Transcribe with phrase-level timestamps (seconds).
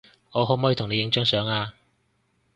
[0.31, 1.75] 我可唔可以同你影張相呀